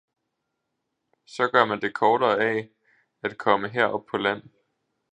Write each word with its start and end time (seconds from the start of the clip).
Så 1.25 1.47
gør 1.47 1.65
man 1.65 1.79
det 1.81 1.93
kortere 1.95 2.39
af, 2.39 2.69
at 3.23 3.37
komme 3.37 3.69
her 3.69 3.85
op 3.85 4.05
på 4.11 4.17
land. 4.17 4.43